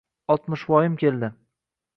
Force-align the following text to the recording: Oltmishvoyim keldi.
Oltmishvoyim 0.35 0.97
keldi. 1.05 1.33